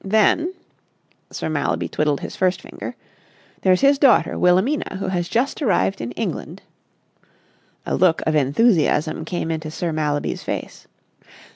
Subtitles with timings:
[0.03, 0.55] Then—"
[1.31, 6.63] Sir Mallaby twiddled his first finger—"there's his daughter Wilhelmina, who has just arrived in England."
[7.85, 10.87] A look of enthusiasm came into Sir Mallaby's face.